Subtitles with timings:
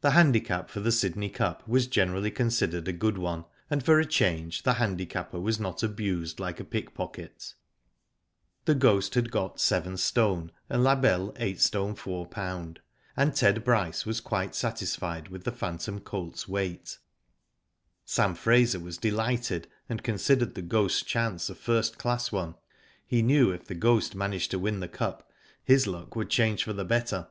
[0.00, 4.06] The handicap for the Sydney Cup was generally considered a good one, and for a
[4.06, 7.52] change the handicapper was not abused like a pick pocket.
[8.64, 9.70] The Ghost had got yst.
[10.70, 11.94] and La Belle 8st.
[11.98, 12.78] 41b.,
[13.18, 16.96] and Ted Bryce was quite satisfied with the phantom colt's weight.
[18.06, 22.54] Sam Fraser was delighted, and considered The Ghost's chance a first class one.
[23.06, 25.30] He knew if The Ghost managed to win the Cup
[25.62, 27.28] his luck would change for the better.